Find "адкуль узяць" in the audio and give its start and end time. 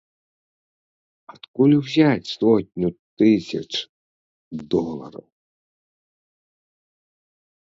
1.33-2.31